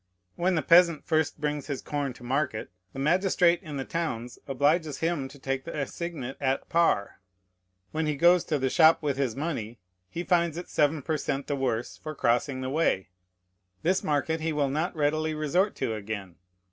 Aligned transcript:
When 0.35 0.55
the 0.55 0.63
peasant 0.63 1.05
first 1.05 1.39
brings 1.39 1.67
his 1.67 1.79
corn 1.83 2.13
to 2.13 2.23
market, 2.23 2.71
the 2.91 2.97
magistrate 2.97 3.61
in 3.61 3.77
the 3.77 3.85
towns 3.85 4.39
obliges 4.47 4.97
him 4.97 5.27
to 5.27 5.37
take 5.37 5.63
the 5.63 5.77
assignat 5.79 6.37
at 6.41 6.67
par; 6.69 7.19
when 7.91 8.07
he 8.07 8.15
goes 8.15 8.43
to 8.45 8.57
the 8.57 8.67
shop 8.71 9.03
with 9.03 9.17
this 9.17 9.35
money, 9.35 9.77
he 10.09 10.23
finds 10.23 10.57
it 10.57 10.69
seven 10.69 11.03
per 11.03 11.17
cent 11.17 11.45
the 11.45 11.55
worse 11.55 11.97
for 11.97 12.15
crossing 12.15 12.61
the 12.61 12.71
way. 12.71 13.09
This 13.83 14.03
market 14.03 14.41
he 14.41 14.51
will 14.51 14.69
not 14.69 14.95
readily 14.95 15.35
resort 15.35 15.75
to 15.75 15.93
again. 15.93 16.37